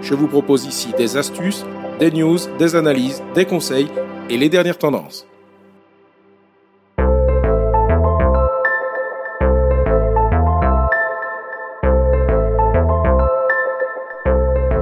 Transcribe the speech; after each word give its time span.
Je 0.00 0.14
vous 0.14 0.28
propose 0.28 0.64
ici 0.64 0.88
des 0.96 1.16
astuces, 1.16 1.64
des 1.98 2.10
news, 2.10 2.38
des 2.58 2.76
analyses, 2.76 3.22
des 3.34 3.44
conseils 3.44 3.88
et 4.30 4.36
les 4.36 4.48
dernières 4.48 4.78
tendances. 4.78 5.26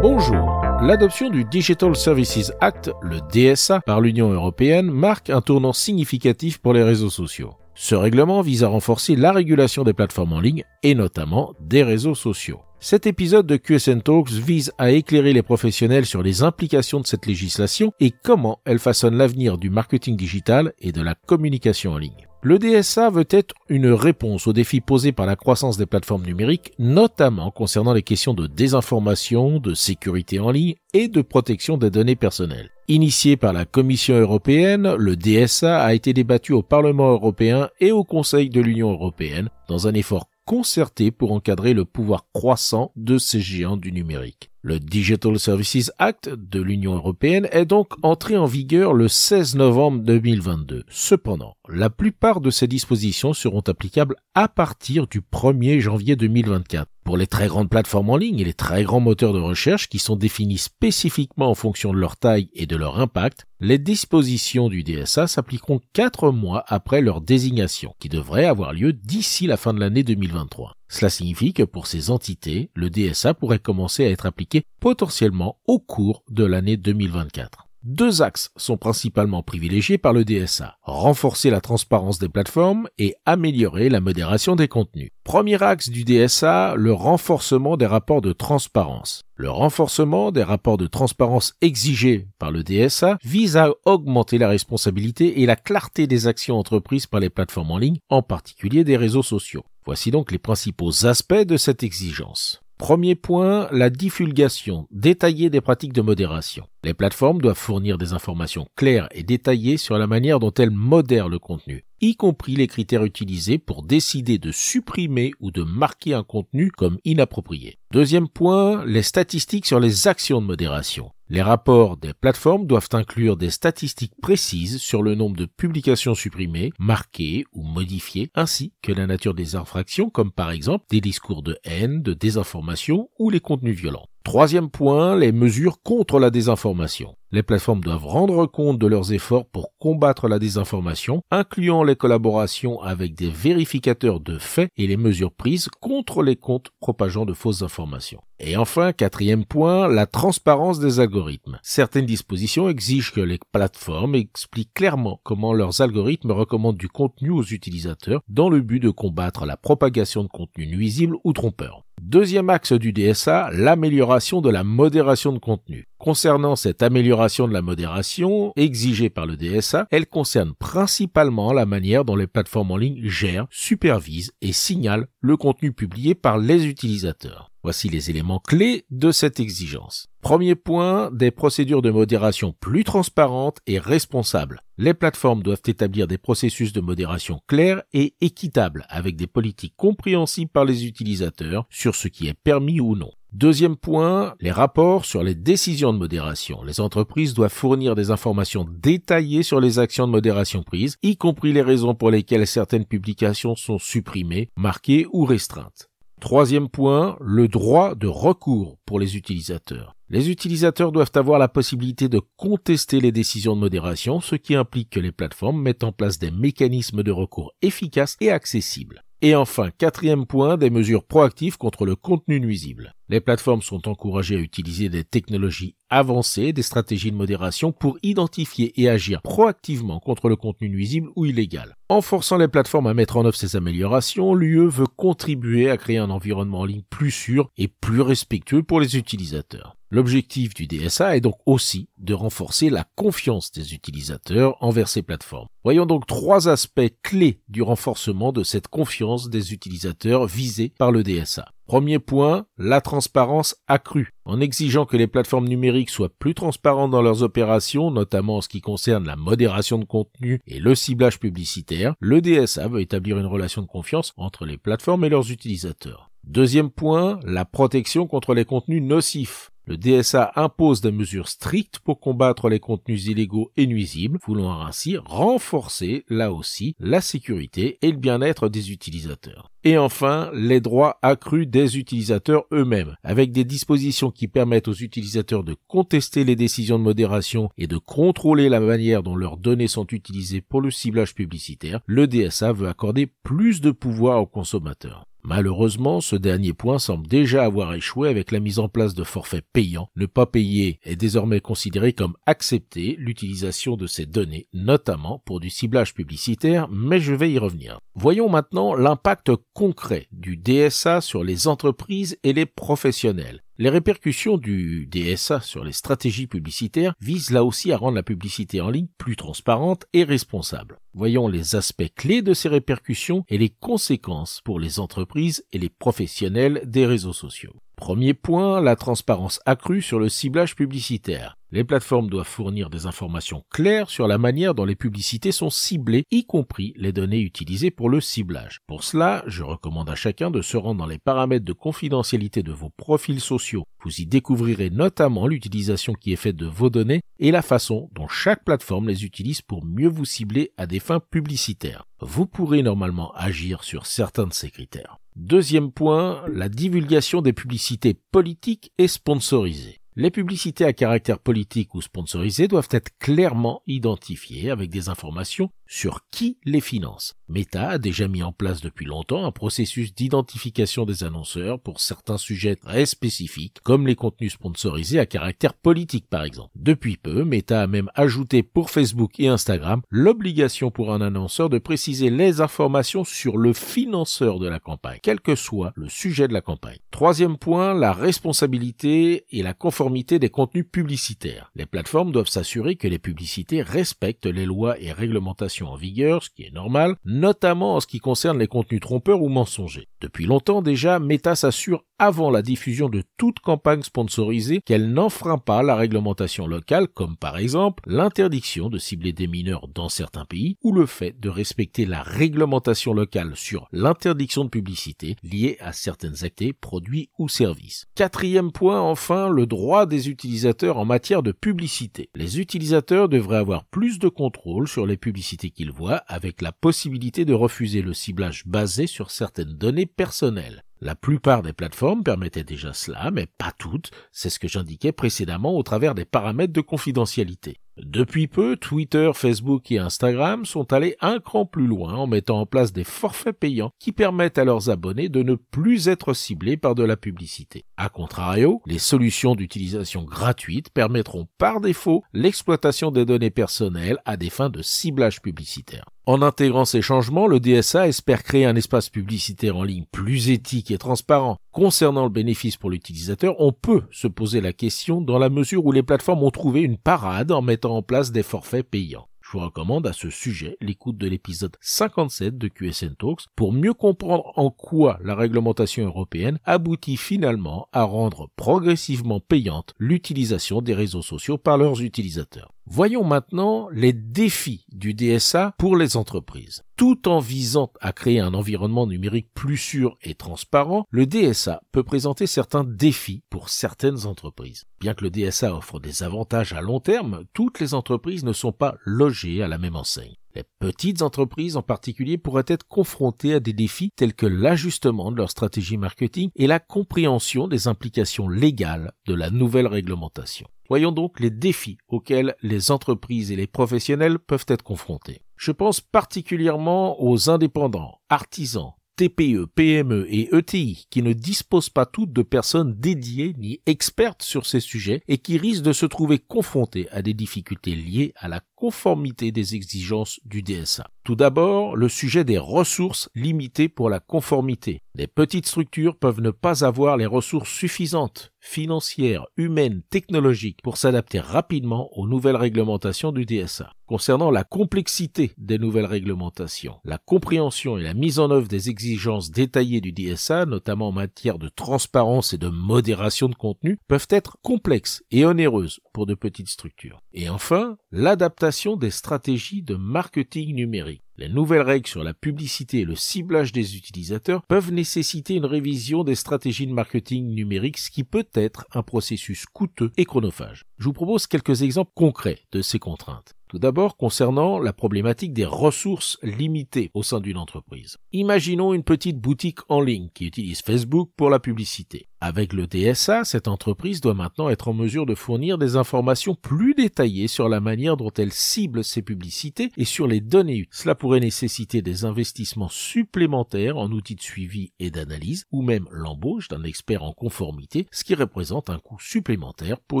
Bonjour. 0.02 0.62
L'adoption 0.82 1.30
du 1.30 1.44
Digital 1.44 1.96
Services 1.96 2.52
Act, 2.60 2.90
le 3.00 3.20
DSA, 3.32 3.80
par 3.80 4.00
l'Union 4.00 4.30
européenne 4.30 4.90
marque 4.90 5.30
un 5.30 5.40
tournant 5.40 5.72
significatif 5.72 6.58
pour 6.58 6.74
les 6.74 6.82
réseaux 6.82 7.08
sociaux. 7.08 7.54
Ce 7.74 7.94
règlement 7.94 8.40
vise 8.40 8.62
à 8.64 8.68
renforcer 8.68 9.16
la 9.16 9.32
régulation 9.32 9.82
des 9.82 9.92
plateformes 9.92 10.32
en 10.32 10.40
ligne 10.40 10.64
et 10.82 10.94
notamment 10.94 11.54
des 11.60 11.82
réseaux 11.82 12.14
sociaux. 12.14 12.60
Cet 12.78 13.06
épisode 13.06 13.46
de 13.46 13.56
QSN 13.56 14.02
Talks 14.02 14.30
vise 14.30 14.72
à 14.78 14.90
éclairer 14.90 15.32
les 15.32 15.42
professionnels 15.42 16.06
sur 16.06 16.22
les 16.22 16.42
implications 16.42 17.00
de 17.00 17.06
cette 17.06 17.26
législation 17.26 17.92
et 17.98 18.12
comment 18.22 18.60
elle 18.64 18.78
façonne 18.78 19.16
l'avenir 19.16 19.58
du 19.58 19.70
marketing 19.70 20.16
digital 20.16 20.72
et 20.78 20.92
de 20.92 21.02
la 21.02 21.14
communication 21.14 21.92
en 21.92 21.98
ligne. 21.98 22.28
Le 22.46 22.58
DSA 22.58 23.08
veut 23.08 23.26
être 23.30 23.54
une 23.70 23.86
réponse 23.86 24.46
aux 24.46 24.52
défis 24.52 24.82
posés 24.82 25.12
par 25.12 25.24
la 25.24 25.34
croissance 25.34 25.78
des 25.78 25.86
plateformes 25.86 26.26
numériques, 26.26 26.74
notamment 26.78 27.50
concernant 27.50 27.94
les 27.94 28.02
questions 28.02 28.34
de 28.34 28.46
désinformation, 28.46 29.60
de 29.60 29.72
sécurité 29.72 30.40
en 30.40 30.50
ligne 30.50 30.74
et 30.92 31.08
de 31.08 31.22
protection 31.22 31.78
des 31.78 31.88
données 31.88 32.16
personnelles. 32.16 32.68
Initié 32.86 33.38
par 33.38 33.54
la 33.54 33.64
Commission 33.64 34.16
européenne, 34.16 34.94
le 34.98 35.16
DSA 35.16 35.82
a 35.82 35.94
été 35.94 36.12
débattu 36.12 36.52
au 36.52 36.62
Parlement 36.62 37.12
européen 37.12 37.70
et 37.80 37.92
au 37.92 38.04
Conseil 38.04 38.50
de 38.50 38.60
l'Union 38.60 38.92
européenne 38.92 39.48
dans 39.70 39.88
un 39.88 39.94
effort 39.94 40.28
concerté 40.44 41.10
pour 41.10 41.32
encadrer 41.32 41.72
le 41.72 41.86
pouvoir 41.86 42.26
croissant 42.34 42.92
de 42.94 43.16
ces 43.16 43.40
géants 43.40 43.78
du 43.78 43.90
numérique. 43.90 44.50
Le 44.66 44.80
Digital 44.80 45.38
Services 45.38 45.92
Act 45.98 46.30
de 46.30 46.62
l'Union 46.62 46.94
européenne 46.94 47.46
est 47.52 47.66
donc 47.66 47.92
entré 48.02 48.38
en 48.38 48.46
vigueur 48.46 48.94
le 48.94 49.08
16 49.08 49.56
novembre 49.56 50.02
2022. 50.02 50.84
Cependant, 50.88 51.58
la 51.68 51.90
plupart 51.90 52.40
de 52.40 52.48
ces 52.48 52.66
dispositions 52.66 53.34
seront 53.34 53.60
applicables 53.60 54.16
à 54.34 54.48
partir 54.48 55.06
du 55.06 55.20
1er 55.20 55.80
janvier 55.80 56.16
2024. 56.16 56.88
Pour 57.04 57.18
les 57.18 57.26
très 57.26 57.48
grandes 57.48 57.68
plateformes 57.68 58.08
en 58.08 58.16
ligne 58.16 58.40
et 58.40 58.44
les 58.44 58.54
très 58.54 58.84
grands 58.84 59.00
moteurs 59.00 59.34
de 59.34 59.38
recherche 59.38 59.90
qui 59.90 59.98
sont 59.98 60.16
définis 60.16 60.56
spécifiquement 60.56 61.50
en 61.50 61.54
fonction 61.54 61.92
de 61.92 61.98
leur 61.98 62.16
taille 62.16 62.48
et 62.54 62.64
de 62.64 62.76
leur 62.76 62.98
impact, 62.98 63.44
les 63.60 63.76
dispositions 63.76 64.70
du 64.70 64.82
DSA 64.82 65.26
s'appliqueront 65.26 65.82
quatre 65.92 66.30
mois 66.30 66.64
après 66.68 67.02
leur 67.02 67.20
désignation, 67.20 67.94
qui 67.98 68.08
devrait 68.08 68.46
avoir 68.46 68.72
lieu 68.72 68.94
d'ici 68.94 69.46
la 69.46 69.58
fin 69.58 69.74
de 69.74 69.80
l'année 69.80 70.04
2023. 70.04 70.74
Cela 70.94 71.10
signifie 71.10 71.52
que 71.52 71.64
pour 71.64 71.88
ces 71.88 72.12
entités, 72.12 72.70
le 72.76 72.88
DSA 72.88 73.34
pourrait 73.34 73.58
commencer 73.58 74.04
à 74.04 74.10
être 74.10 74.26
appliqué 74.26 74.62
potentiellement 74.78 75.58
au 75.66 75.80
cours 75.80 76.22
de 76.30 76.44
l'année 76.44 76.76
2024. 76.76 77.63
Deux 77.84 78.22
axes 78.22 78.48
sont 78.56 78.78
principalement 78.78 79.42
privilégiés 79.42 79.98
par 79.98 80.14
le 80.14 80.24
DSA. 80.24 80.78
Renforcer 80.84 81.50
la 81.50 81.60
transparence 81.60 82.18
des 82.18 82.30
plateformes 82.30 82.88
et 82.96 83.14
améliorer 83.26 83.90
la 83.90 84.00
modération 84.00 84.56
des 84.56 84.68
contenus. 84.68 85.10
Premier 85.22 85.62
axe 85.62 85.90
du 85.90 86.02
DSA, 86.04 86.76
le 86.78 86.94
renforcement 86.94 87.76
des 87.76 87.84
rapports 87.84 88.22
de 88.22 88.32
transparence. 88.32 89.20
Le 89.34 89.50
renforcement 89.50 90.32
des 90.32 90.42
rapports 90.42 90.78
de 90.78 90.86
transparence 90.86 91.52
exigés 91.60 92.26
par 92.38 92.50
le 92.50 92.62
DSA 92.62 93.18
vise 93.22 93.58
à 93.58 93.68
augmenter 93.84 94.38
la 94.38 94.48
responsabilité 94.48 95.42
et 95.42 95.46
la 95.46 95.56
clarté 95.56 96.06
des 96.06 96.26
actions 96.26 96.58
entreprises 96.58 97.06
par 97.06 97.20
les 97.20 97.28
plateformes 97.28 97.72
en 97.72 97.76
ligne, 97.76 97.98
en 98.08 98.22
particulier 98.22 98.84
des 98.84 98.96
réseaux 98.96 99.22
sociaux. 99.22 99.66
Voici 99.84 100.10
donc 100.10 100.32
les 100.32 100.38
principaux 100.38 101.04
aspects 101.04 101.34
de 101.34 101.58
cette 101.58 101.82
exigence. 101.82 102.63
Premier 102.78 103.14
point, 103.14 103.68
la 103.70 103.88
divulgation 103.88 104.88
détaillée 104.90 105.48
des 105.48 105.60
pratiques 105.60 105.92
de 105.92 106.02
modération. 106.02 106.66
Les 106.82 106.92
plateformes 106.92 107.40
doivent 107.40 107.56
fournir 107.56 107.98
des 107.98 108.12
informations 108.12 108.66
claires 108.74 109.08
et 109.12 109.22
détaillées 109.22 109.76
sur 109.76 109.96
la 109.96 110.08
manière 110.08 110.40
dont 110.40 110.52
elles 110.52 110.72
modèrent 110.72 111.28
le 111.28 111.38
contenu, 111.38 111.84
y 112.08 112.16
compris 112.16 112.54
les 112.56 112.66
critères 112.66 113.04
utilisés 113.04 113.58
pour 113.58 113.82
décider 113.82 114.38
de 114.38 114.52
supprimer 114.52 115.32
ou 115.40 115.50
de 115.50 115.62
marquer 115.62 116.14
un 116.14 116.22
contenu 116.22 116.70
comme 116.70 116.98
inapproprié. 117.04 117.78
Deuxième 117.92 118.28
point, 118.28 118.84
les 118.84 119.02
statistiques 119.02 119.66
sur 119.66 119.80
les 119.80 120.06
actions 120.08 120.40
de 120.40 120.46
modération. 120.46 121.12
Les 121.30 121.40
rapports 121.40 121.96
des 121.96 122.12
plateformes 122.12 122.66
doivent 122.66 122.90
inclure 122.92 123.38
des 123.38 123.50
statistiques 123.50 124.12
précises 124.20 124.78
sur 124.78 125.02
le 125.02 125.14
nombre 125.14 125.36
de 125.36 125.46
publications 125.46 126.14
supprimées, 126.14 126.72
marquées 126.78 127.46
ou 127.52 127.62
modifiées, 127.62 128.30
ainsi 128.34 128.74
que 128.82 128.92
la 128.92 129.06
nature 129.06 129.34
des 129.34 129.56
infractions 129.56 130.10
comme 130.10 130.30
par 130.30 130.50
exemple 130.50 130.84
des 130.90 131.00
discours 131.00 131.42
de 131.42 131.56
haine, 131.64 132.02
de 132.02 132.12
désinformation 132.12 133.08
ou 133.18 133.30
les 133.30 133.40
contenus 133.40 133.76
violents. 133.76 134.08
Troisième 134.24 134.70
point, 134.70 135.16
les 135.16 135.32
mesures 135.32 135.82
contre 135.82 136.18
la 136.18 136.30
désinformation. 136.30 137.14
Les 137.30 137.42
plateformes 137.42 137.82
doivent 137.82 138.06
rendre 138.06 138.46
compte 138.46 138.78
de 138.78 138.86
leurs 138.86 139.12
efforts 139.12 139.44
pour 139.44 139.76
combattre 139.78 140.28
la 140.28 140.38
désinformation, 140.38 141.20
incluant 141.30 141.84
les 141.84 141.94
collaborations 141.94 142.80
avec 142.80 143.14
des 143.14 143.28
vérificateurs 143.28 144.20
de 144.20 144.38
faits 144.38 144.70
et 144.78 144.86
les 144.86 144.96
mesures 144.96 145.30
prises 145.30 145.68
contre 145.80 146.22
les 146.22 146.36
comptes 146.36 146.70
propageant 146.80 147.26
de 147.26 147.34
fausses 147.34 147.62
informations. 147.62 148.22
Et 148.40 148.56
enfin, 148.56 148.92
quatrième 148.92 149.44
point, 149.44 149.88
la 149.88 150.06
transparence 150.06 150.80
des 150.80 151.00
algorithmes. 151.00 151.60
Certaines 151.62 152.06
dispositions 152.06 152.70
exigent 152.70 153.12
que 153.12 153.20
les 153.20 153.38
plateformes 153.52 154.14
expliquent 154.14 154.74
clairement 154.74 155.20
comment 155.22 155.52
leurs 155.52 155.82
algorithmes 155.82 156.32
recommandent 156.32 156.78
du 156.78 156.88
contenu 156.88 157.30
aux 157.30 157.44
utilisateurs 157.44 158.22
dans 158.28 158.48
le 158.48 158.62
but 158.62 158.80
de 158.80 158.90
combattre 158.90 159.44
la 159.44 159.58
propagation 159.58 160.22
de 160.22 160.28
contenus 160.28 160.68
nuisibles 160.68 161.16
ou 161.24 161.34
trompeurs. 161.34 161.84
Deuxième 162.06 162.50
axe 162.50 162.74
du 162.74 162.92
DSA, 162.92 163.48
l'amélioration 163.50 164.42
de 164.42 164.50
la 164.50 164.62
modération 164.62 165.32
de 165.32 165.38
contenu. 165.38 165.88
Concernant 166.04 166.54
cette 166.54 166.82
amélioration 166.82 167.48
de 167.48 167.54
la 167.54 167.62
modération 167.62 168.52
exigée 168.56 169.08
par 169.08 169.24
le 169.24 169.38
DSA, 169.38 169.86
elle 169.90 170.06
concerne 170.06 170.52
principalement 170.52 171.54
la 171.54 171.64
manière 171.64 172.04
dont 172.04 172.14
les 172.14 172.26
plateformes 172.26 172.72
en 172.72 172.76
ligne 172.76 173.08
gèrent, 173.08 173.46
supervisent 173.48 174.32
et 174.42 174.52
signalent 174.52 175.06
le 175.22 175.38
contenu 175.38 175.72
publié 175.72 176.14
par 176.14 176.36
les 176.36 176.66
utilisateurs. 176.66 177.50
Voici 177.62 177.88
les 177.88 178.10
éléments 178.10 178.38
clés 178.38 178.84
de 178.90 179.12
cette 179.12 179.40
exigence. 179.40 180.08
Premier 180.20 180.56
point, 180.56 181.10
des 181.10 181.30
procédures 181.30 181.80
de 181.80 181.90
modération 181.90 182.54
plus 182.60 182.84
transparentes 182.84 183.60
et 183.66 183.78
responsables. 183.78 184.60
Les 184.76 184.92
plateformes 184.92 185.42
doivent 185.42 185.62
établir 185.66 186.06
des 186.06 186.18
processus 186.18 186.74
de 186.74 186.82
modération 186.82 187.40
clairs 187.46 187.82
et 187.94 188.14
équitables 188.20 188.84
avec 188.90 189.16
des 189.16 189.26
politiques 189.26 189.76
compréhensibles 189.78 190.50
par 190.50 190.66
les 190.66 190.84
utilisateurs 190.84 191.64
sur 191.70 191.94
ce 191.94 192.08
qui 192.08 192.28
est 192.28 192.34
permis 192.34 192.78
ou 192.78 192.94
non. 192.94 193.12
Deuxième 193.34 193.74
point, 193.74 194.36
les 194.38 194.52
rapports 194.52 195.04
sur 195.04 195.24
les 195.24 195.34
décisions 195.34 195.92
de 195.92 195.98
modération. 195.98 196.62
Les 196.62 196.80
entreprises 196.80 197.34
doivent 197.34 197.50
fournir 197.50 197.96
des 197.96 198.12
informations 198.12 198.64
détaillées 198.64 199.42
sur 199.42 199.58
les 199.58 199.80
actions 199.80 200.06
de 200.06 200.12
modération 200.12 200.62
prises, 200.62 200.98
y 201.02 201.16
compris 201.16 201.52
les 201.52 201.60
raisons 201.60 201.96
pour 201.96 202.12
lesquelles 202.12 202.46
certaines 202.46 202.84
publications 202.84 203.56
sont 203.56 203.80
supprimées, 203.80 204.50
marquées 204.56 205.08
ou 205.12 205.24
restreintes. 205.24 205.90
Troisième 206.20 206.68
point, 206.68 207.16
le 207.20 207.48
droit 207.48 207.96
de 207.96 208.06
recours 208.06 208.78
pour 208.86 209.00
les 209.00 209.16
utilisateurs. 209.16 209.96
Les 210.08 210.30
utilisateurs 210.30 210.92
doivent 210.92 211.10
avoir 211.16 211.40
la 211.40 211.48
possibilité 211.48 212.08
de 212.08 212.20
contester 212.36 213.00
les 213.00 213.10
décisions 213.10 213.56
de 213.56 213.60
modération, 213.60 214.20
ce 214.20 214.36
qui 214.36 214.54
implique 214.54 214.90
que 214.90 215.00
les 215.00 215.10
plateformes 215.10 215.60
mettent 215.60 215.82
en 215.82 215.90
place 215.90 216.20
des 216.20 216.30
mécanismes 216.30 217.02
de 217.02 217.10
recours 217.10 217.52
efficaces 217.62 218.16
et 218.20 218.30
accessibles. 218.30 219.02
Et 219.24 219.34
enfin, 219.34 219.70
quatrième 219.78 220.26
point, 220.26 220.58
des 220.58 220.68
mesures 220.68 221.02
proactives 221.02 221.56
contre 221.56 221.86
le 221.86 221.96
contenu 221.96 222.40
nuisible. 222.40 222.92
Les 223.08 223.22
plateformes 223.22 223.62
sont 223.62 223.88
encouragées 223.88 224.36
à 224.36 224.38
utiliser 224.38 224.90
des 224.90 225.02
technologies 225.02 225.76
avancées, 225.88 226.52
des 226.52 226.60
stratégies 226.60 227.10
de 227.10 227.16
modération 227.16 227.72
pour 227.72 227.96
identifier 228.02 228.78
et 228.78 228.90
agir 228.90 229.22
proactivement 229.22 229.98
contre 229.98 230.28
le 230.28 230.36
contenu 230.36 230.68
nuisible 230.68 231.08
ou 231.16 231.24
illégal. 231.24 231.74
En 231.88 232.02
forçant 232.02 232.36
les 232.36 232.48
plateformes 232.48 232.86
à 232.86 232.92
mettre 232.92 233.16
en 233.16 233.24
œuvre 233.24 233.34
ces 233.34 233.56
améliorations, 233.56 234.34
l'UE 234.34 234.68
veut 234.68 234.86
contribuer 234.86 235.70
à 235.70 235.78
créer 235.78 235.96
un 235.96 236.10
environnement 236.10 236.60
en 236.60 236.64
ligne 236.66 236.82
plus 236.90 237.10
sûr 237.10 237.48
et 237.56 237.68
plus 237.68 238.02
respectueux 238.02 238.62
pour 238.62 238.78
les 238.78 238.98
utilisateurs. 238.98 239.74
L'objectif 239.94 240.54
du 240.54 240.66
DSA 240.66 241.16
est 241.16 241.20
donc 241.20 241.36
aussi 241.46 241.88
de 241.98 242.14
renforcer 242.14 242.68
la 242.68 242.84
confiance 242.96 243.52
des 243.52 243.74
utilisateurs 243.74 244.56
envers 244.60 244.88
ces 244.88 245.02
plateformes. 245.02 245.46
Voyons 245.62 245.86
donc 245.86 246.08
trois 246.08 246.48
aspects 246.48 246.92
clés 247.04 247.38
du 247.48 247.62
renforcement 247.62 248.32
de 248.32 248.42
cette 248.42 248.66
confiance 248.66 249.30
des 249.30 249.52
utilisateurs 249.52 250.26
visés 250.26 250.72
par 250.80 250.90
le 250.90 251.04
DSA. 251.04 251.46
Premier 251.66 252.00
point, 252.00 252.46
la 252.58 252.80
transparence 252.80 253.54
accrue. 253.68 254.10
En 254.24 254.40
exigeant 254.40 254.84
que 254.84 254.96
les 254.96 255.06
plateformes 255.06 255.46
numériques 255.46 255.90
soient 255.90 256.08
plus 256.08 256.34
transparentes 256.34 256.90
dans 256.90 257.00
leurs 257.00 257.22
opérations, 257.22 257.92
notamment 257.92 258.38
en 258.38 258.40
ce 258.40 258.48
qui 258.48 258.60
concerne 258.60 259.06
la 259.06 259.14
modération 259.14 259.78
de 259.78 259.84
contenu 259.84 260.40
et 260.48 260.58
le 260.58 260.74
ciblage 260.74 261.20
publicitaire, 261.20 261.94
le 262.00 262.20
DSA 262.20 262.66
veut 262.66 262.80
établir 262.80 263.16
une 263.20 263.26
relation 263.26 263.62
de 263.62 263.68
confiance 263.68 264.12
entre 264.16 264.44
les 264.44 264.58
plateformes 264.58 265.04
et 265.04 265.08
leurs 265.08 265.30
utilisateurs. 265.30 266.10
Deuxième 266.24 266.70
point, 266.70 267.20
la 267.22 267.44
protection 267.44 268.08
contre 268.08 268.34
les 268.34 268.44
contenus 268.44 268.82
nocifs. 268.82 269.52
Le 269.66 269.78
DSA 269.78 270.32
impose 270.36 270.82
des 270.82 270.92
mesures 270.92 271.28
strictes 271.28 271.78
pour 271.78 271.98
combattre 271.98 272.50
les 272.50 272.60
contenus 272.60 273.06
illégaux 273.06 273.50
et 273.56 273.66
nuisibles, 273.66 274.18
voulant 274.26 274.60
ainsi 274.60 274.98
renforcer, 274.98 276.04
là 276.10 276.32
aussi, 276.32 276.76
la 276.78 277.00
sécurité 277.00 277.78
et 277.80 277.90
le 277.90 277.96
bien-être 277.96 278.50
des 278.50 278.72
utilisateurs. 278.72 279.50
Et 279.64 279.78
enfin, 279.78 280.30
les 280.34 280.60
droits 280.60 280.98
accrus 281.00 281.48
des 281.48 281.78
utilisateurs 281.78 282.44
eux-mêmes, 282.52 282.96
avec 283.02 283.32
des 283.32 283.44
dispositions 283.44 284.10
qui 284.10 284.28
permettent 284.28 284.68
aux 284.68 284.74
utilisateurs 284.74 285.44
de 285.44 285.56
contester 285.66 286.24
les 286.24 286.36
décisions 286.36 286.78
de 286.78 286.84
modération 286.84 287.48
et 287.56 287.66
de 287.66 287.78
contrôler 287.78 288.50
la 288.50 288.60
manière 288.60 289.02
dont 289.02 289.16
leurs 289.16 289.38
données 289.38 289.68
sont 289.68 289.86
utilisées 289.86 290.42
pour 290.42 290.60
le 290.60 290.70
ciblage 290.70 291.14
publicitaire, 291.14 291.80
le 291.86 292.06
DSA 292.06 292.52
veut 292.52 292.68
accorder 292.68 293.06
plus 293.06 293.62
de 293.62 293.70
pouvoir 293.70 294.20
aux 294.20 294.26
consommateurs. 294.26 295.06
Malheureusement, 295.26 296.02
ce 296.02 296.16
dernier 296.16 296.52
point 296.52 296.78
semble 296.78 297.06
déjà 297.06 297.44
avoir 297.44 297.72
échoué 297.72 298.10
avec 298.10 298.30
la 298.30 298.40
mise 298.40 298.58
en 298.58 298.68
place 298.68 298.92
de 298.94 299.04
forfaits 299.04 299.44
payants. 299.54 299.88
Ne 299.96 300.04
pas 300.04 300.26
payer 300.26 300.80
est 300.82 300.96
désormais 300.96 301.40
considéré 301.40 301.94
comme 301.94 302.14
accepter 302.26 302.94
l'utilisation 302.98 303.76
de 303.76 303.86
ces 303.86 304.04
données, 304.04 304.48
notamment 304.52 305.22
pour 305.24 305.40
du 305.40 305.48
ciblage 305.48 305.94
publicitaire, 305.94 306.68
mais 306.68 307.00
je 307.00 307.14
vais 307.14 307.32
y 307.32 307.38
revenir. 307.38 307.78
Voyons 307.94 308.28
maintenant 308.28 308.74
l'impact 308.74 309.32
concret 309.54 310.08
du 310.12 310.36
DSA 310.36 311.00
sur 311.00 311.24
les 311.24 311.48
entreprises 311.48 312.18
et 312.22 312.34
les 312.34 312.46
professionnels. 312.46 313.44
Les 313.56 313.68
répercussions 313.68 314.36
du 314.36 314.86
DSA 314.86 315.40
sur 315.40 315.62
les 315.62 315.70
stratégies 315.70 316.26
publicitaires 316.26 316.94
visent 317.00 317.30
là 317.30 317.44
aussi 317.44 317.70
à 317.70 317.76
rendre 317.76 317.94
la 317.94 318.02
publicité 318.02 318.60
en 318.60 318.68
ligne 318.68 318.88
plus 318.98 319.14
transparente 319.14 319.86
et 319.92 320.02
responsable. 320.02 320.80
Voyons 320.92 321.28
les 321.28 321.54
aspects 321.54 321.94
clés 321.94 322.20
de 322.20 322.34
ces 322.34 322.48
répercussions 322.48 323.24
et 323.28 323.38
les 323.38 323.50
conséquences 323.50 324.40
pour 324.44 324.58
les 324.58 324.80
entreprises 324.80 325.46
et 325.52 325.58
les 325.58 325.68
professionnels 325.68 326.62
des 326.64 326.84
réseaux 326.84 327.12
sociaux. 327.12 327.54
Premier 327.76 328.12
point, 328.12 328.60
la 328.60 328.74
transparence 328.74 329.40
accrue 329.46 329.82
sur 329.82 330.00
le 330.00 330.08
ciblage 330.08 330.56
publicitaire. 330.56 331.38
Les 331.54 331.62
plateformes 331.62 332.10
doivent 332.10 332.26
fournir 332.26 332.68
des 332.68 332.86
informations 332.86 333.44
claires 333.48 333.88
sur 333.88 334.08
la 334.08 334.18
manière 334.18 334.56
dont 334.56 334.64
les 334.64 334.74
publicités 334.74 335.30
sont 335.30 335.50
ciblées, 335.50 336.02
y 336.10 336.24
compris 336.24 336.74
les 336.76 336.90
données 336.90 337.20
utilisées 337.20 337.70
pour 337.70 337.88
le 337.88 338.00
ciblage. 338.00 338.58
Pour 338.66 338.82
cela, 338.82 339.22
je 339.28 339.44
recommande 339.44 339.88
à 339.88 339.94
chacun 339.94 340.32
de 340.32 340.42
se 340.42 340.56
rendre 340.56 340.80
dans 340.80 340.88
les 340.88 340.98
paramètres 340.98 341.44
de 341.44 341.52
confidentialité 341.52 342.42
de 342.42 342.50
vos 342.50 342.70
profils 342.70 343.20
sociaux. 343.20 343.62
Vous 343.84 344.00
y 344.00 344.04
découvrirez 344.04 344.70
notamment 344.70 345.28
l'utilisation 345.28 345.92
qui 345.92 346.12
est 346.12 346.16
faite 346.16 346.34
de 346.34 346.46
vos 346.46 346.70
données 346.70 347.02
et 347.20 347.30
la 347.30 347.42
façon 347.42 347.88
dont 347.92 348.08
chaque 348.08 348.42
plateforme 348.42 348.88
les 348.88 349.04
utilise 349.04 349.40
pour 349.40 349.64
mieux 349.64 349.86
vous 349.88 350.04
cibler 350.04 350.50
à 350.56 350.66
des 350.66 350.80
fins 350.80 350.98
publicitaires. 350.98 351.84
Vous 352.00 352.26
pourrez 352.26 352.64
normalement 352.64 353.12
agir 353.12 353.62
sur 353.62 353.86
certains 353.86 354.26
de 354.26 354.32
ces 354.32 354.50
critères. 354.50 354.98
Deuxième 355.14 355.70
point, 355.70 356.24
la 356.26 356.48
divulgation 356.48 357.22
des 357.22 357.32
publicités 357.32 357.94
politiques 358.10 358.72
et 358.76 358.88
sponsorisées. 358.88 359.78
Les 359.96 360.10
publicités 360.10 360.64
à 360.64 360.72
caractère 360.72 361.20
politique 361.20 361.72
ou 361.76 361.80
sponsorisées 361.80 362.48
doivent 362.48 362.68
être 362.72 362.98
clairement 362.98 363.62
identifiées 363.68 364.50
avec 364.50 364.68
des 364.68 364.88
informations 364.88 365.52
sur 365.74 366.02
qui 366.12 366.38
les 366.44 366.60
finance. 366.60 367.16
Meta 367.28 367.70
a 367.70 367.78
déjà 367.78 368.06
mis 368.06 368.22
en 368.22 368.32
place 368.32 368.60
depuis 368.60 368.86
longtemps 368.86 369.24
un 369.24 369.32
processus 369.32 369.92
d'identification 369.92 370.84
des 370.84 371.02
annonceurs 371.02 371.58
pour 371.58 371.80
certains 371.80 372.18
sujets 372.18 372.54
très 372.54 372.86
spécifiques, 372.86 373.58
comme 373.64 373.88
les 373.88 373.96
contenus 373.96 374.34
sponsorisés 374.34 375.00
à 375.00 375.06
caractère 375.06 375.54
politique 375.54 376.06
par 376.08 376.22
exemple. 376.22 376.50
Depuis 376.54 376.96
peu, 376.96 377.24
Meta 377.24 377.62
a 377.62 377.66
même 377.66 377.90
ajouté 377.96 378.44
pour 378.44 378.70
Facebook 378.70 379.18
et 379.18 379.26
Instagram 379.26 379.82
l'obligation 379.90 380.70
pour 380.70 380.92
un 380.92 381.00
annonceur 381.00 381.48
de 381.50 381.58
préciser 381.58 382.08
les 382.08 382.40
informations 382.40 383.02
sur 383.02 383.36
le 383.36 383.52
financeur 383.52 384.38
de 384.38 384.46
la 384.46 384.60
campagne, 384.60 385.00
quel 385.02 385.20
que 385.20 385.34
soit 385.34 385.72
le 385.74 385.88
sujet 385.88 386.28
de 386.28 386.34
la 386.34 386.40
campagne. 386.40 386.78
Troisième 386.92 387.36
point, 387.36 387.74
la 387.74 387.92
responsabilité 387.92 389.24
et 389.30 389.42
la 389.42 389.54
conformité 389.54 390.20
des 390.20 390.30
contenus 390.30 390.66
publicitaires. 390.70 391.50
Les 391.56 391.66
plateformes 391.66 392.12
doivent 392.12 392.28
s'assurer 392.28 392.76
que 392.76 392.86
les 392.86 393.00
publicités 393.00 393.62
respectent 393.62 394.26
les 394.26 394.46
lois 394.46 394.78
et 394.78 394.92
réglementations 394.92 395.63
en 395.64 395.76
vigueur, 395.76 396.22
ce 396.22 396.30
qui 396.30 396.42
est 396.42 396.54
normal, 396.54 396.96
notamment 397.04 397.76
en 397.76 397.80
ce 397.80 397.86
qui 397.86 397.98
concerne 397.98 398.38
les 398.38 398.46
contenus 398.46 398.80
trompeurs 398.80 399.22
ou 399.22 399.28
mensongers. 399.28 399.88
Depuis 400.00 400.26
longtemps 400.26 400.60
déjà, 400.60 400.98
Meta 400.98 401.34
s'assure 401.34 401.84
avant 401.98 402.30
la 402.30 402.42
diffusion 402.42 402.88
de 402.88 403.02
toute 403.16 403.40
campagne 403.40 403.82
sponsorisée 403.82 404.60
qu'elle 404.60 404.92
n'enfreint 404.92 405.38
pas 405.38 405.62
la 405.62 405.76
réglementation 405.76 406.46
locale, 406.46 406.88
comme 406.88 407.16
par 407.16 407.38
exemple 407.38 407.82
l'interdiction 407.86 408.68
de 408.68 408.78
cibler 408.78 409.12
des 409.12 409.28
mineurs 409.28 409.68
dans 409.68 409.88
certains 409.88 410.24
pays 410.24 410.56
ou 410.62 410.72
le 410.72 410.86
fait 410.86 411.18
de 411.18 411.28
respecter 411.28 411.86
la 411.86 412.02
réglementation 412.02 412.92
locale 412.92 413.32
sur 413.36 413.68
l'interdiction 413.72 414.44
de 414.44 414.50
publicité 414.50 415.16
liée 415.22 415.56
à 415.60 415.72
certaines 415.72 416.24
activités, 416.24 416.34
produits 416.52 417.10
ou 417.18 417.28
services. 417.28 417.86
Quatrième 417.94 418.50
point, 418.50 418.80
enfin, 418.80 419.28
le 419.28 419.46
droit 419.46 419.86
des 419.86 420.08
utilisateurs 420.08 420.78
en 420.78 420.84
matière 420.84 421.22
de 421.22 421.32
publicité. 421.32 422.10
Les 422.14 422.40
utilisateurs 422.40 423.08
devraient 423.08 423.36
avoir 423.36 423.64
plus 423.64 423.98
de 423.98 424.08
contrôle 424.08 424.68
sur 424.68 424.86
les 424.86 424.96
publicités 424.96 425.43
qu'ils 425.50 425.70
voient 425.70 426.02
avec 426.06 426.42
la 426.42 426.52
possibilité 426.52 427.24
de 427.24 427.34
refuser 427.34 427.82
le 427.82 427.94
ciblage 427.94 428.46
basé 428.46 428.86
sur 428.86 429.10
certaines 429.10 429.56
données 429.56 429.86
personnelles. 429.86 430.64
La 430.80 430.94
plupart 430.94 431.42
des 431.42 431.52
plateformes 431.52 432.02
permettaient 432.02 432.44
déjà 432.44 432.72
cela, 432.72 433.10
mais 433.10 433.26
pas 433.26 433.52
toutes, 433.58 433.90
c'est 434.12 434.30
ce 434.30 434.38
que 434.38 434.48
j'indiquais 434.48 434.92
précédemment 434.92 435.56
au 435.56 435.62
travers 435.62 435.94
des 435.94 436.04
paramètres 436.04 436.52
de 436.52 436.60
confidentialité. 436.60 437.58
Depuis 437.76 438.28
peu, 438.28 438.56
Twitter, 438.56 439.10
Facebook 439.14 439.72
et 439.72 439.78
Instagram 439.78 440.44
sont 440.44 440.72
allés 440.72 440.96
un 441.00 441.18
cran 441.18 441.44
plus 441.44 441.66
loin 441.66 441.94
en 441.94 442.06
mettant 442.06 442.40
en 442.40 442.46
place 442.46 442.72
des 442.72 442.84
forfaits 442.84 443.36
payants 443.36 443.72
qui 443.80 443.90
permettent 443.90 444.38
à 444.38 444.44
leurs 444.44 444.70
abonnés 444.70 445.08
de 445.08 445.22
ne 445.24 445.34
plus 445.34 445.88
être 445.88 446.14
ciblés 446.14 446.56
par 446.56 446.76
de 446.76 446.84
la 446.84 446.96
publicité. 446.96 447.64
A 447.76 447.88
contrario, 447.88 448.62
les 448.66 448.78
solutions 448.78 449.34
d'utilisation 449.34 450.04
gratuites 450.04 450.70
permettront 450.70 451.26
par 451.36 451.60
défaut 451.60 452.04
l'exploitation 452.12 452.92
des 452.92 453.04
données 453.04 453.30
personnelles 453.30 453.98
à 454.04 454.16
des 454.16 454.30
fins 454.30 454.50
de 454.50 454.62
ciblage 454.62 455.20
publicitaire. 455.20 455.86
En 456.06 456.20
intégrant 456.20 456.66
ces 456.66 456.82
changements, 456.82 457.26
le 457.26 457.40
DSA 457.40 457.88
espère 457.88 458.22
créer 458.22 458.44
un 458.44 458.56
espace 458.56 458.90
publicitaire 458.90 459.56
en 459.56 459.62
ligne 459.62 459.86
plus 459.90 460.28
éthique 460.28 460.70
et 460.70 460.76
transparent. 460.76 461.38
Concernant 461.50 462.04
le 462.04 462.10
bénéfice 462.10 462.58
pour 462.58 462.68
l'utilisateur, 462.68 463.36
on 463.38 463.52
peut 463.52 463.84
se 463.90 464.06
poser 464.06 464.42
la 464.42 464.52
question 464.52 465.00
dans 465.00 465.18
la 465.18 465.30
mesure 465.30 465.64
où 465.64 465.72
les 465.72 465.82
plateformes 465.82 466.22
ont 466.22 466.30
trouvé 466.30 466.60
une 466.60 466.76
parade 466.76 467.32
en 467.32 467.40
mettant 467.40 467.74
en 467.74 467.82
place 467.82 468.12
des 468.12 468.22
forfaits 468.22 468.68
payants. 468.68 469.08
Je 469.22 469.32
vous 469.32 469.44
recommande 469.44 469.86
à 469.86 469.94
ce 469.94 470.10
sujet 470.10 470.58
l'écoute 470.60 470.98
de 470.98 471.08
l'épisode 471.08 471.56
57 471.62 472.36
de 472.36 472.48
QSN 472.48 472.96
Talks 472.98 473.24
pour 473.34 473.54
mieux 473.54 473.72
comprendre 473.72 474.30
en 474.36 474.50
quoi 474.50 474.98
la 475.02 475.14
réglementation 475.14 475.86
européenne 475.86 476.38
aboutit 476.44 476.98
finalement 476.98 477.66
à 477.72 477.84
rendre 477.84 478.28
progressivement 478.36 479.20
payante 479.20 479.72
l'utilisation 479.78 480.60
des 480.60 480.74
réseaux 480.74 481.00
sociaux 481.00 481.38
par 481.38 481.56
leurs 481.56 481.80
utilisateurs. 481.80 482.53
Voyons 482.66 483.04
maintenant 483.04 483.68
les 483.70 483.92
défis 483.92 484.64
du 484.72 484.94
DSA 484.94 485.54
pour 485.58 485.76
les 485.76 485.98
entreprises. 485.98 486.62
Tout 486.76 487.08
en 487.08 487.20
visant 487.20 487.70
à 487.80 487.92
créer 487.92 488.20
un 488.20 488.32
environnement 488.32 488.86
numérique 488.86 489.28
plus 489.34 489.58
sûr 489.58 489.96
et 490.02 490.14
transparent, 490.14 490.86
le 490.90 491.06
DSA 491.06 491.62
peut 491.72 491.82
présenter 491.82 492.26
certains 492.26 492.64
défis 492.64 493.22
pour 493.28 493.50
certaines 493.50 494.06
entreprises. 494.06 494.64
Bien 494.80 494.94
que 494.94 495.04
le 495.04 495.10
DSA 495.10 495.54
offre 495.54 495.78
des 495.78 496.02
avantages 496.02 496.54
à 496.54 496.62
long 496.62 496.80
terme, 496.80 497.24
toutes 497.34 497.60
les 497.60 497.74
entreprises 497.74 498.24
ne 498.24 498.32
sont 498.32 498.52
pas 498.52 498.76
logées 498.84 499.42
à 499.42 499.48
la 499.48 499.58
même 499.58 499.76
enseigne. 499.76 500.16
Les 500.34 500.44
petites 500.58 501.02
entreprises 501.02 501.56
en 501.56 501.62
particulier 501.62 502.18
pourraient 502.18 502.44
être 502.48 502.66
confrontées 502.66 503.34
à 503.34 503.40
des 503.40 503.52
défis 503.52 503.92
tels 503.94 504.14
que 504.14 504.26
l'ajustement 504.26 505.12
de 505.12 505.16
leur 505.16 505.30
stratégie 505.30 505.76
marketing 505.76 506.30
et 506.34 506.46
la 506.46 506.58
compréhension 506.58 507.46
des 507.46 507.68
implications 507.68 508.28
légales 508.28 508.92
de 509.06 509.14
la 509.14 509.30
nouvelle 509.30 509.68
réglementation. 509.68 510.48
Voyons 510.68 510.92
donc 510.92 511.20
les 511.20 511.30
défis 511.30 511.78
auxquels 511.88 512.34
les 512.42 512.70
entreprises 512.70 513.30
et 513.30 513.36
les 513.36 513.46
professionnels 513.46 514.18
peuvent 514.18 514.46
être 514.48 514.62
confrontés. 514.62 515.22
Je 515.36 515.52
pense 515.52 515.80
particulièrement 515.80 517.02
aux 517.02 517.28
indépendants, 517.28 518.00
artisans, 518.08 518.72
TPE, 518.96 519.46
PME 519.54 520.06
et 520.08 520.34
ETI 520.34 520.86
qui 520.88 521.02
ne 521.02 521.12
disposent 521.12 521.68
pas 521.68 521.84
toutes 521.84 522.12
de 522.12 522.22
personnes 522.22 522.74
dédiées 522.78 523.34
ni 523.36 523.60
expertes 523.66 524.22
sur 524.22 524.46
ces 524.46 524.60
sujets 524.60 525.02
et 525.08 525.18
qui 525.18 525.36
risquent 525.36 525.64
de 525.64 525.72
se 525.72 525.86
trouver 525.86 526.20
confrontés 526.20 526.88
à 526.90 527.02
des 527.02 527.12
difficultés 527.12 527.74
liées 527.74 528.12
à 528.16 528.28
la 528.28 528.40
conformité 528.64 529.30
des 529.30 529.56
exigences 529.56 530.20
du 530.24 530.42
DSA. 530.42 530.86
Tout 531.04 531.16
d'abord, 531.16 531.76
le 531.76 531.90
sujet 531.90 532.24
des 532.24 532.38
ressources 532.38 533.10
limitées 533.14 533.68
pour 533.68 533.90
la 533.90 534.00
conformité. 534.00 534.80
Les 534.94 535.06
petites 535.06 535.46
structures 535.46 535.98
peuvent 535.98 536.22
ne 536.22 536.30
pas 536.30 536.64
avoir 536.64 536.96
les 536.96 537.04
ressources 537.04 537.50
suffisantes, 537.50 538.32
financières, 538.40 539.26
humaines, 539.36 539.82
technologiques, 539.90 540.60
pour 540.62 540.78
s'adapter 540.78 541.20
rapidement 541.20 541.90
aux 541.92 542.06
nouvelles 542.06 542.36
réglementations 542.36 543.12
du 543.12 543.26
DSA. 543.26 543.72
Concernant 543.86 544.30
la 544.30 544.44
complexité 544.44 545.32
des 545.36 545.58
nouvelles 545.58 545.84
réglementations, 545.84 546.78
la 546.84 546.96
compréhension 546.96 547.76
et 547.76 547.82
la 547.82 547.92
mise 547.92 548.18
en 548.18 548.30
œuvre 548.30 548.48
des 548.48 548.70
exigences 548.70 549.30
détaillées 549.30 549.82
du 549.82 549.92
DSA, 549.92 550.46
notamment 550.46 550.88
en 550.88 550.92
matière 550.92 551.38
de 551.38 551.50
transparence 551.50 552.32
et 552.32 552.38
de 552.38 552.48
modération 552.48 553.28
de 553.28 553.34
contenu, 553.34 553.78
peuvent 553.88 554.08
être 554.08 554.38
complexes 554.42 555.02
et 555.10 555.26
onéreuses 555.26 555.80
pour 555.92 556.06
de 556.06 556.14
petites 556.14 556.48
structures. 556.48 557.02
Et 557.12 557.28
enfin, 557.28 557.76
l'adaptation 557.92 558.53
des 558.54 558.90
stratégies 558.90 559.62
de 559.62 559.74
marketing 559.74 560.54
numérique. 560.54 561.02
Les 561.16 561.28
nouvelles 561.28 561.62
règles 561.62 561.88
sur 561.88 562.04
la 562.04 562.14
publicité 562.14 562.80
et 562.80 562.84
le 562.84 562.94
ciblage 562.94 563.52
des 563.52 563.76
utilisateurs 563.76 564.42
peuvent 564.42 564.72
nécessiter 564.72 565.34
une 565.34 565.44
révision 565.44 566.04
des 566.04 566.14
stratégies 566.14 566.66
de 566.66 566.72
marketing 566.72 567.34
numérique, 567.34 567.78
ce 567.78 567.90
qui 567.90 568.04
peut 568.04 568.26
être 568.34 568.66
un 568.72 568.82
processus 568.82 569.44
coûteux 569.46 569.90
et 569.96 570.04
chronophage. 570.04 570.64
Je 570.78 570.84
vous 570.84 570.92
propose 570.92 571.26
quelques 571.26 571.62
exemples 571.62 571.92
concrets 571.94 572.40
de 572.52 572.62
ces 572.62 572.78
contraintes. 572.78 573.34
Tout 573.48 573.58
d'abord, 573.58 573.96
concernant 573.96 574.58
la 574.58 574.72
problématique 574.72 575.32
des 575.32 575.44
ressources 575.44 576.18
limitées 576.22 576.90
au 576.94 577.04
sein 577.04 577.20
d'une 577.20 577.36
entreprise. 577.36 577.98
Imaginons 578.12 578.74
une 578.74 578.82
petite 578.82 579.20
boutique 579.20 579.60
en 579.68 579.80
ligne 579.80 580.08
qui 580.14 580.26
utilise 580.26 580.62
Facebook 580.62 581.10
pour 581.16 581.30
la 581.30 581.38
publicité. 581.38 582.08
Avec 582.26 582.54
le 582.54 582.66
DSA, 582.66 583.24
cette 583.24 583.48
entreprise 583.48 584.00
doit 584.00 584.14
maintenant 584.14 584.48
être 584.48 584.68
en 584.68 584.72
mesure 584.72 585.04
de 585.04 585.14
fournir 585.14 585.58
des 585.58 585.76
informations 585.76 586.34
plus 586.34 586.72
détaillées 586.72 587.28
sur 587.28 587.50
la 587.50 587.60
manière 587.60 587.98
dont 587.98 588.10
elle 588.16 588.32
cible 588.32 588.82
ses 588.82 589.02
publicités 589.02 589.70
et 589.76 589.84
sur 589.84 590.06
les 590.06 590.22
données. 590.22 590.66
Cela 590.70 590.94
pourrait 590.94 591.20
nécessiter 591.20 591.82
des 591.82 592.06
investissements 592.06 592.70
supplémentaires 592.70 593.76
en 593.76 593.92
outils 593.92 594.14
de 594.14 594.22
suivi 594.22 594.72
et 594.78 594.90
d'analyse, 594.90 595.44
ou 595.52 595.60
même 595.60 595.86
l'embauche 595.90 596.48
d'un 596.48 596.64
expert 596.64 597.02
en 597.02 597.12
conformité, 597.12 597.86
ce 597.92 598.04
qui 598.04 598.14
représente 598.14 598.70
un 598.70 598.78
coût 598.78 598.98
supplémentaire 598.98 599.78
pour 599.80 600.00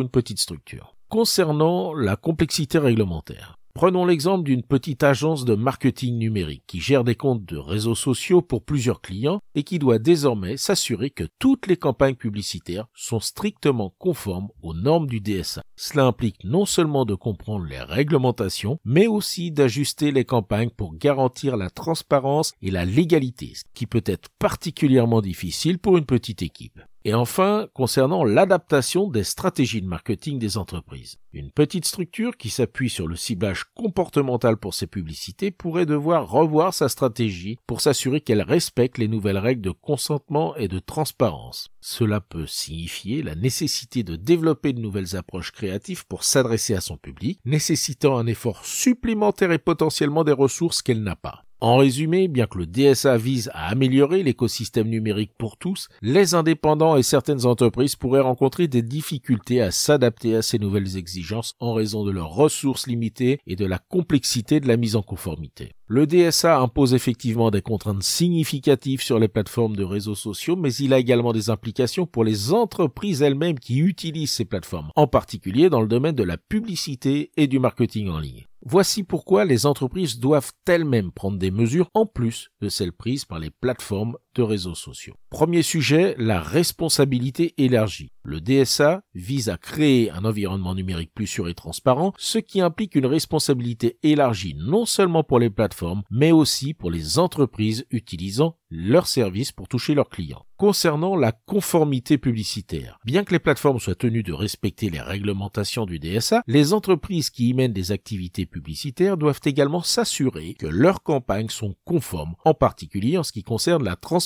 une 0.00 0.08
petite 0.08 0.38
structure. 0.38 0.96
Concernant 1.10 1.92
la 1.92 2.16
complexité 2.16 2.78
réglementaire, 2.78 3.58
Prenons 3.74 4.06
l'exemple 4.06 4.44
d'une 4.44 4.62
petite 4.62 5.02
agence 5.02 5.44
de 5.44 5.56
marketing 5.56 6.16
numérique 6.16 6.62
qui 6.64 6.80
gère 6.80 7.02
des 7.02 7.16
comptes 7.16 7.44
de 7.44 7.56
réseaux 7.56 7.96
sociaux 7.96 8.40
pour 8.40 8.64
plusieurs 8.64 9.00
clients 9.00 9.40
et 9.56 9.64
qui 9.64 9.80
doit 9.80 9.98
désormais 9.98 10.56
s'assurer 10.56 11.10
que 11.10 11.24
toutes 11.40 11.66
les 11.66 11.76
campagnes 11.76 12.14
publicitaires 12.14 12.86
sont 12.94 13.18
strictement 13.18 13.92
conformes 13.98 14.50
aux 14.62 14.74
normes 14.74 15.08
du 15.08 15.20
DSA. 15.20 15.62
Cela 15.74 16.04
implique 16.04 16.44
non 16.44 16.66
seulement 16.66 17.04
de 17.04 17.16
comprendre 17.16 17.64
les 17.64 17.80
réglementations, 17.80 18.78
mais 18.84 19.08
aussi 19.08 19.50
d'ajuster 19.50 20.12
les 20.12 20.24
campagnes 20.24 20.70
pour 20.70 20.94
garantir 20.94 21.56
la 21.56 21.68
transparence 21.68 22.52
et 22.62 22.70
la 22.70 22.84
légalité, 22.84 23.54
ce 23.56 23.64
qui 23.74 23.86
peut 23.86 24.04
être 24.06 24.28
particulièrement 24.38 25.20
difficile 25.20 25.80
pour 25.80 25.98
une 25.98 26.06
petite 26.06 26.42
équipe. 26.42 26.80
Et 27.06 27.12
enfin, 27.12 27.68
concernant 27.74 28.24
l'adaptation 28.24 29.08
des 29.08 29.24
stratégies 29.24 29.82
de 29.82 29.86
marketing 29.86 30.38
des 30.38 30.56
entreprises. 30.56 31.18
Une 31.34 31.50
petite 31.50 31.84
structure 31.84 32.38
qui 32.38 32.48
s'appuie 32.48 32.88
sur 32.88 33.06
le 33.06 33.14
ciblage 33.14 33.64
comportemental 33.74 34.56
pour 34.56 34.72
ses 34.72 34.86
publicités 34.86 35.50
pourrait 35.50 35.84
devoir 35.84 36.30
revoir 36.30 36.72
sa 36.72 36.88
stratégie 36.88 37.58
pour 37.66 37.82
s'assurer 37.82 38.22
qu'elle 38.22 38.40
respecte 38.40 38.96
les 38.96 39.08
nouvelles 39.08 39.36
règles 39.36 39.60
de 39.60 39.70
consentement 39.70 40.56
et 40.56 40.66
de 40.66 40.78
transparence. 40.78 41.68
Cela 41.82 42.22
peut 42.22 42.46
signifier 42.46 43.22
la 43.22 43.34
nécessité 43.34 44.02
de 44.02 44.16
développer 44.16 44.72
de 44.72 44.80
nouvelles 44.80 45.14
approches 45.14 45.52
créatives 45.52 46.06
pour 46.06 46.24
s'adresser 46.24 46.74
à 46.74 46.80
son 46.80 46.96
public, 46.96 47.38
nécessitant 47.44 48.16
un 48.16 48.26
effort 48.26 48.64
supplémentaire 48.64 49.52
et 49.52 49.58
potentiellement 49.58 50.24
des 50.24 50.32
ressources 50.32 50.80
qu'elle 50.80 51.02
n'a 51.02 51.16
pas. 51.16 51.43
En 51.64 51.78
résumé, 51.78 52.28
bien 52.28 52.46
que 52.46 52.58
le 52.58 52.66
DSA 52.66 53.16
vise 53.16 53.50
à 53.54 53.70
améliorer 53.70 54.22
l'écosystème 54.22 54.86
numérique 54.86 55.32
pour 55.38 55.56
tous, 55.56 55.88
les 56.02 56.34
indépendants 56.34 56.98
et 56.98 57.02
certaines 57.02 57.46
entreprises 57.46 57.96
pourraient 57.96 58.20
rencontrer 58.20 58.68
des 58.68 58.82
difficultés 58.82 59.62
à 59.62 59.70
s'adapter 59.70 60.36
à 60.36 60.42
ces 60.42 60.58
nouvelles 60.58 60.98
exigences 60.98 61.54
en 61.60 61.72
raison 61.72 62.04
de 62.04 62.10
leurs 62.10 62.34
ressources 62.34 62.86
limitées 62.86 63.40
et 63.46 63.56
de 63.56 63.64
la 63.64 63.78
complexité 63.78 64.60
de 64.60 64.68
la 64.68 64.76
mise 64.76 64.94
en 64.94 65.00
conformité. 65.00 65.72
Le 65.86 66.06
DSA 66.06 66.58
impose 66.58 66.92
effectivement 66.92 67.50
des 67.50 67.62
contraintes 67.62 68.02
significatives 68.02 69.00
sur 69.00 69.18
les 69.18 69.28
plateformes 69.28 69.76
de 69.76 69.84
réseaux 69.84 70.14
sociaux, 70.14 70.56
mais 70.56 70.74
il 70.74 70.92
a 70.92 70.98
également 70.98 71.32
des 71.32 71.48
implications 71.48 72.04
pour 72.04 72.24
les 72.24 72.52
entreprises 72.52 73.22
elles-mêmes 73.22 73.58
qui 73.58 73.78
utilisent 73.78 74.32
ces 74.32 74.44
plateformes, 74.44 74.90
en 74.96 75.06
particulier 75.06 75.70
dans 75.70 75.80
le 75.80 75.88
domaine 75.88 76.14
de 76.14 76.24
la 76.24 76.36
publicité 76.36 77.30
et 77.38 77.46
du 77.46 77.58
marketing 77.58 78.10
en 78.10 78.18
ligne. 78.18 78.44
Voici 78.66 79.04
pourquoi 79.04 79.44
les 79.44 79.66
entreprises 79.66 80.18
doivent 80.18 80.52
elles-mêmes 80.66 81.12
prendre 81.12 81.38
des 81.38 81.50
mesures 81.50 81.90
en 81.92 82.06
plus 82.06 82.50
de 82.62 82.70
celles 82.70 82.94
prises 82.94 83.26
par 83.26 83.38
les 83.38 83.50
plateformes 83.50 84.16
de 84.34 84.42
réseaux 84.42 84.74
sociaux. 84.74 85.14
Premier 85.30 85.62
sujet, 85.62 86.14
la 86.18 86.40
responsabilité 86.40 87.54
élargie. 87.58 88.10
Le 88.22 88.40
DSA 88.40 89.02
vise 89.14 89.50
à 89.50 89.58
créer 89.58 90.10
un 90.10 90.24
environnement 90.24 90.74
numérique 90.74 91.12
plus 91.14 91.26
sûr 91.26 91.48
et 91.48 91.54
transparent, 91.54 92.14
ce 92.16 92.38
qui 92.38 92.60
implique 92.60 92.94
une 92.94 93.06
responsabilité 93.06 93.98
élargie 94.02 94.56
non 94.58 94.86
seulement 94.86 95.24
pour 95.24 95.38
les 95.38 95.50
plateformes, 95.50 96.02
mais 96.10 96.32
aussi 96.32 96.72
pour 96.72 96.90
les 96.90 97.18
entreprises 97.18 97.84
utilisant 97.90 98.56
leurs 98.70 99.06
services 99.06 99.52
pour 99.52 99.68
toucher 99.68 99.94
leurs 99.94 100.08
clients. 100.08 100.44
Concernant 100.56 101.16
la 101.16 101.32
conformité 101.32 102.16
publicitaire, 102.16 102.98
bien 103.04 103.24
que 103.24 103.32
les 103.32 103.38
plateformes 103.38 103.78
soient 103.78 103.94
tenues 103.94 104.22
de 104.22 104.32
respecter 104.32 104.88
les 104.88 105.00
réglementations 105.00 105.84
du 105.84 105.98
DSA, 105.98 106.42
les 106.46 106.72
entreprises 106.72 107.30
qui 107.30 107.50
y 107.50 107.54
mènent 107.54 107.72
des 107.72 107.92
activités 107.92 108.46
publicitaires 108.46 109.16
doivent 109.16 109.40
également 109.44 109.82
s'assurer 109.82 110.54
que 110.54 110.66
leurs 110.66 111.02
campagnes 111.02 111.50
sont 111.50 111.74
conformes, 111.84 112.34
en 112.44 112.54
particulier 112.54 113.18
en 113.18 113.22
ce 113.22 113.32
qui 113.32 113.42
concerne 113.42 113.84
la 113.84 113.96
transparence, 113.96 114.23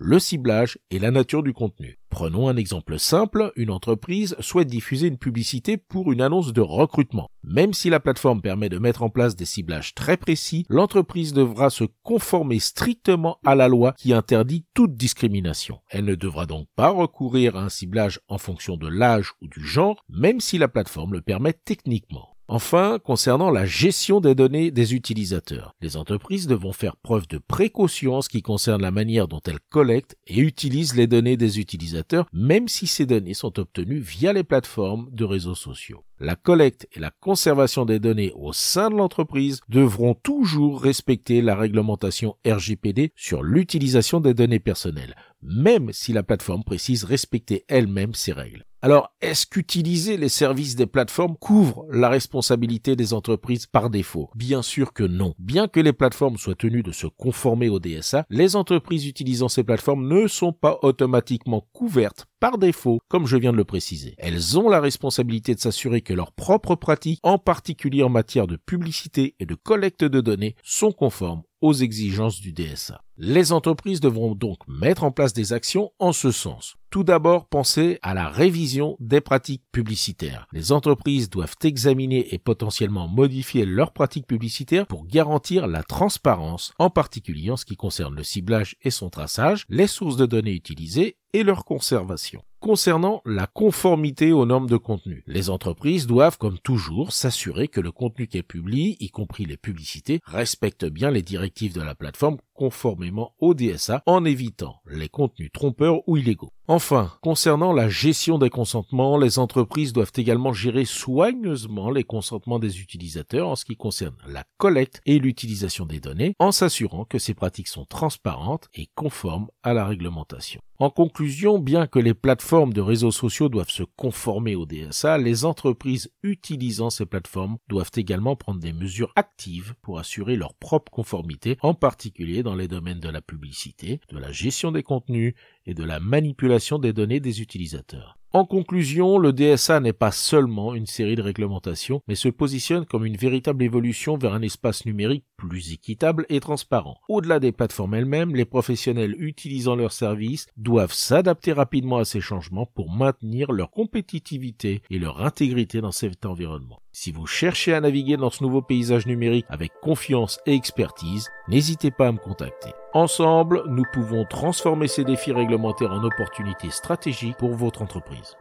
le 0.00 0.18
ciblage 0.18 0.78
et 0.90 0.98
la 0.98 1.10
nature 1.10 1.42
du 1.42 1.52
contenu. 1.52 1.98
Prenons 2.10 2.48
un 2.48 2.56
exemple 2.56 2.98
simple, 2.98 3.50
une 3.56 3.70
entreprise 3.70 4.36
souhaite 4.38 4.68
diffuser 4.68 5.08
une 5.08 5.18
publicité 5.18 5.76
pour 5.76 6.12
une 6.12 6.20
annonce 6.20 6.52
de 6.52 6.60
recrutement. 6.60 7.28
Même 7.42 7.72
si 7.72 7.90
la 7.90 7.98
plateforme 7.98 8.40
permet 8.40 8.68
de 8.68 8.78
mettre 8.78 9.02
en 9.02 9.10
place 9.10 9.34
des 9.34 9.44
ciblages 9.44 9.94
très 9.94 10.16
précis, 10.16 10.64
l'entreprise 10.68 11.32
devra 11.32 11.70
se 11.70 11.84
conformer 12.02 12.60
strictement 12.60 13.38
à 13.44 13.54
la 13.54 13.68
loi 13.68 13.94
qui 13.98 14.12
interdit 14.12 14.64
toute 14.74 14.96
discrimination. 14.96 15.80
Elle 15.90 16.04
ne 16.04 16.14
devra 16.14 16.46
donc 16.46 16.68
pas 16.76 16.90
recourir 16.90 17.56
à 17.56 17.62
un 17.62 17.68
ciblage 17.68 18.20
en 18.28 18.38
fonction 18.38 18.76
de 18.76 18.86
l'âge 18.86 19.32
ou 19.42 19.48
du 19.48 19.66
genre, 19.66 20.04
même 20.08 20.40
si 20.40 20.56
la 20.56 20.68
plateforme 20.68 21.14
le 21.14 21.20
permet 21.20 21.52
techniquement. 21.52 22.33
Enfin, 22.46 22.98
concernant 23.02 23.50
la 23.50 23.64
gestion 23.64 24.20
des 24.20 24.34
données 24.34 24.70
des 24.70 24.94
utilisateurs, 24.94 25.74
les 25.80 25.96
entreprises 25.96 26.46
devront 26.46 26.74
faire 26.74 26.96
preuve 26.96 27.26
de 27.26 27.38
précaution 27.38 28.16
en 28.16 28.22
ce 28.22 28.28
qui 28.28 28.42
concerne 28.42 28.82
la 28.82 28.90
manière 28.90 29.28
dont 29.28 29.40
elles 29.46 29.60
collectent 29.70 30.16
et 30.26 30.40
utilisent 30.40 30.94
les 30.94 31.06
données 31.06 31.38
des 31.38 31.58
utilisateurs, 31.58 32.26
même 32.34 32.68
si 32.68 32.86
ces 32.86 33.06
données 33.06 33.32
sont 33.32 33.58
obtenues 33.58 34.00
via 34.00 34.34
les 34.34 34.44
plateformes 34.44 35.08
de 35.10 35.24
réseaux 35.24 35.54
sociaux. 35.54 36.04
La 36.20 36.36
collecte 36.36 36.86
et 36.92 37.00
la 37.00 37.10
conservation 37.10 37.84
des 37.84 37.98
données 37.98 38.32
au 38.36 38.52
sein 38.52 38.88
de 38.88 38.94
l'entreprise 38.94 39.60
devront 39.68 40.14
toujours 40.14 40.80
respecter 40.80 41.42
la 41.42 41.56
réglementation 41.56 42.36
RGPD 42.46 43.12
sur 43.16 43.42
l'utilisation 43.42 44.20
des 44.20 44.32
données 44.32 44.60
personnelles, 44.60 45.16
même 45.42 45.92
si 45.92 46.12
la 46.12 46.22
plateforme 46.22 46.62
précise 46.62 47.02
respecter 47.02 47.64
elle-même 47.68 48.14
ces 48.14 48.32
règles. 48.32 48.64
Alors, 48.84 49.14
est-ce 49.22 49.46
qu'utiliser 49.46 50.18
les 50.18 50.28
services 50.28 50.76
des 50.76 50.84
plateformes 50.84 51.38
couvre 51.38 51.86
la 51.90 52.10
responsabilité 52.10 52.96
des 52.96 53.14
entreprises 53.14 53.66
par 53.66 53.88
défaut? 53.88 54.28
Bien 54.34 54.60
sûr 54.60 54.92
que 54.92 55.04
non. 55.04 55.34
Bien 55.38 55.68
que 55.68 55.80
les 55.80 55.94
plateformes 55.94 56.36
soient 56.36 56.54
tenues 56.54 56.82
de 56.82 56.92
se 56.92 57.06
conformer 57.06 57.70
au 57.70 57.80
DSA, 57.80 58.26
les 58.28 58.56
entreprises 58.56 59.06
utilisant 59.06 59.48
ces 59.48 59.64
plateformes 59.64 60.06
ne 60.06 60.26
sont 60.26 60.52
pas 60.52 60.78
automatiquement 60.82 61.66
couvertes 61.72 62.26
par 62.44 62.58
défaut, 62.58 63.00
comme 63.08 63.26
je 63.26 63.38
viens 63.38 63.52
de 63.52 63.56
le 63.56 63.64
préciser. 63.64 64.16
Elles 64.18 64.58
ont 64.58 64.68
la 64.68 64.78
responsabilité 64.78 65.54
de 65.54 65.60
s'assurer 65.60 66.02
que 66.02 66.12
leurs 66.12 66.32
propres 66.32 66.74
pratiques, 66.74 67.20
en 67.22 67.38
particulier 67.38 68.02
en 68.02 68.10
matière 68.10 68.46
de 68.46 68.56
publicité 68.56 69.34
et 69.40 69.46
de 69.46 69.54
collecte 69.54 70.04
de 70.04 70.20
données, 70.20 70.54
sont 70.62 70.92
conformes 70.92 71.42
aux 71.64 71.72
exigences 71.72 72.42
du 72.42 72.52
DSA. 72.52 73.00
Les 73.16 73.50
entreprises 73.50 74.00
devront 74.00 74.34
donc 74.34 74.58
mettre 74.68 75.02
en 75.02 75.10
place 75.10 75.32
des 75.32 75.54
actions 75.54 75.92
en 75.98 76.12
ce 76.12 76.30
sens. 76.30 76.76
Tout 76.90 77.04
d'abord, 77.04 77.48
penser 77.48 77.98
à 78.02 78.12
la 78.12 78.28
révision 78.28 78.98
des 79.00 79.22
pratiques 79.22 79.64
publicitaires. 79.72 80.46
Les 80.52 80.72
entreprises 80.72 81.30
doivent 81.30 81.56
examiner 81.62 82.34
et 82.34 82.38
potentiellement 82.38 83.08
modifier 83.08 83.64
leurs 83.64 83.94
pratiques 83.94 84.26
publicitaires 84.26 84.86
pour 84.86 85.06
garantir 85.06 85.66
la 85.66 85.82
transparence, 85.82 86.74
en 86.78 86.90
particulier 86.90 87.50
en 87.50 87.56
ce 87.56 87.64
qui 87.64 87.76
concerne 87.76 88.14
le 88.14 88.24
ciblage 88.24 88.76
et 88.82 88.90
son 88.90 89.08
traçage, 89.08 89.64
les 89.70 89.86
sources 89.86 90.18
de 90.18 90.26
données 90.26 90.52
utilisées 90.52 91.16
et 91.32 91.44
leur 91.44 91.64
conservation. 91.64 92.42
Concernant 92.64 93.20
la 93.26 93.46
conformité 93.46 94.32
aux 94.32 94.46
normes 94.46 94.70
de 94.70 94.78
contenu, 94.78 95.22
les 95.26 95.50
entreprises 95.50 96.06
doivent, 96.06 96.38
comme 96.38 96.58
toujours, 96.58 97.12
s'assurer 97.12 97.68
que 97.68 97.82
le 97.82 97.92
contenu 97.92 98.26
qu'elles 98.26 98.42
publient, 98.42 98.96
y 99.00 99.10
compris 99.10 99.44
les 99.44 99.58
publicités, 99.58 100.22
respecte 100.24 100.86
bien 100.86 101.10
les 101.10 101.20
directives 101.20 101.74
de 101.74 101.82
la 101.82 101.94
plateforme 101.94 102.38
conformément 102.54 103.34
au 103.38 103.52
DSA 103.52 104.02
en 104.06 104.24
évitant 104.24 104.80
les 104.86 105.08
contenus 105.08 105.50
trompeurs 105.52 106.08
ou 106.08 106.16
illégaux. 106.16 106.52
Enfin, 106.66 107.12
concernant 107.20 107.74
la 107.74 107.90
gestion 107.90 108.38
des 108.38 108.48
consentements, 108.48 109.18
les 109.18 109.38
entreprises 109.38 109.92
doivent 109.92 110.12
également 110.16 110.54
gérer 110.54 110.86
soigneusement 110.86 111.90
les 111.90 112.04
consentements 112.04 112.58
des 112.58 112.80
utilisateurs 112.80 113.48
en 113.48 113.56
ce 113.56 113.66
qui 113.66 113.76
concerne 113.76 114.16
la 114.26 114.44
collecte 114.56 115.02
et 115.04 115.18
l'utilisation 115.18 115.84
des 115.84 116.00
données, 116.00 116.34
en 116.38 116.52
s'assurant 116.52 117.04
que 117.04 117.18
ces 117.18 117.34
pratiques 117.34 117.68
sont 117.68 117.84
transparentes 117.84 118.68
et 118.72 118.88
conformes 118.94 119.48
à 119.62 119.74
la 119.74 119.84
réglementation. 119.84 120.62
En 120.78 120.90
conclusion, 120.90 121.58
bien 121.58 121.86
que 121.86 122.00
les 122.00 122.14
plateformes 122.14 122.72
de 122.72 122.80
réseaux 122.80 123.12
sociaux 123.12 123.48
doivent 123.48 123.70
se 123.70 123.84
conformer 123.84 124.56
au 124.56 124.66
DSA, 124.66 125.18
les 125.18 125.44
entreprises 125.44 126.10
utilisant 126.22 126.90
ces 126.90 127.06
plateformes 127.06 127.58
doivent 127.68 127.92
également 127.94 128.36
prendre 128.36 128.58
des 128.58 128.72
mesures 128.72 129.12
actives 129.14 129.74
pour 129.82 129.98
assurer 129.98 130.34
leur 130.34 130.54
propre 130.54 130.90
conformité, 130.90 131.58
en 131.62 131.74
particulier 131.74 132.42
dans 132.44 132.54
les 132.54 132.68
domaines 132.68 133.00
de 133.00 133.08
la 133.08 133.20
publicité, 133.20 134.00
de 134.12 134.18
la 134.18 134.30
gestion 134.30 134.70
des 134.70 134.84
contenus 134.84 135.34
et 135.66 135.74
de 135.74 135.82
la 135.82 135.98
manipulation 135.98 136.78
des 136.78 136.92
données 136.92 137.18
des 137.18 137.42
utilisateurs. 137.42 138.16
En 138.34 138.44
conclusion, 138.44 139.18
le 139.18 139.32
DSA 139.32 139.78
n'est 139.78 139.92
pas 139.92 140.10
seulement 140.10 140.74
une 140.74 140.86
série 140.86 141.14
de 141.14 141.22
réglementations, 141.22 142.02
mais 142.08 142.16
se 142.16 142.28
positionne 142.28 142.84
comme 142.84 143.06
une 143.06 143.16
véritable 143.16 143.62
évolution 143.62 144.18
vers 144.18 144.34
un 144.34 144.42
espace 144.42 144.86
numérique 144.86 145.24
plus 145.36 145.72
équitable 145.72 146.26
et 146.28 146.40
transparent. 146.40 146.98
Au-delà 147.08 147.38
des 147.38 147.52
plateformes 147.52 147.94
elles-mêmes, 147.94 148.34
les 148.34 148.44
professionnels 148.44 149.14
utilisant 149.20 149.76
leurs 149.76 149.92
services 149.92 150.48
doivent 150.56 150.92
s'adapter 150.92 151.52
rapidement 151.52 151.98
à 151.98 152.04
ces 152.04 152.20
changements 152.20 152.66
pour 152.66 152.90
maintenir 152.90 153.52
leur 153.52 153.70
compétitivité 153.70 154.82
et 154.90 154.98
leur 154.98 155.24
intégrité 155.24 155.80
dans 155.80 155.92
cet 155.92 156.26
environnement. 156.26 156.83
Si 156.96 157.10
vous 157.10 157.26
cherchez 157.26 157.74
à 157.74 157.80
naviguer 157.80 158.16
dans 158.16 158.30
ce 158.30 158.44
nouveau 158.44 158.62
paysage 158.62 159.06
numérique 159.06 159.46
avec 159.48 159.72
confiance 159.82 160.38
et 160.46 160.54
expertise, 160.54 161.28
n'hésitez 161.48 161.90
pas 161.90 162.06
à 162.06 162.12
me 162.12 162.18
contacter. 162.18 162.70
Ensemble, 162.92 163.64
nous 163.66 163.82
pouvons 163.92 164.24
transformer 164.24 164.86
ces 164.86 165.02
défis 165.02 165.32
réglementaires 165.32 165.90
en 165.90 166.04
opportunités 166.04 166.70
stratégiques 166.70 167.36
pour 167.36 167.52
votre 167.56 167.82
entreprise. 167.82 168.36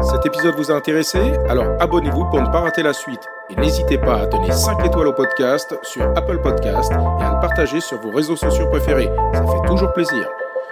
Cet 0.00 0.24
épisode 0.24 0.54
vous 0.54 0.70
a 0.70 0.74
intéressé? 0.74 1.18
Alors 1.48 1.66
abonnez-vous 1.80 2.26
pour 2.26 2.40
ne 2.40 2.52
pas 2.52 2.60
rater 2.60 2.84
la 2.84 2.92
suite. 2.92 3.26
Et 3.50 3.56
n'hésitez 3.56 3.98
pas 3.98 4.20
à 4.20 4.26
donner 4.26 4.52
5 4.52 4.86
étoiles 4.86 5.08
au 5.08 5.14
podcast 5.14 5.76
sur 5.82 6.04
Apple 6.16 6.40
Podcast 6.40 6.92
et 6.92 7.24
à 7.24 7.34
le 7.34 7.40
partager 7.40 7.80
sur 7.80 8.00
vos 8.00 8.12
réseaux 8.12 8.36
sociaux 8.36 8.70
préférés. 8.70 9.10
Ça 9.34 9.44
fait 9.44 9.66
toujours 9.66 9.92
plaisir. 9.92 10.28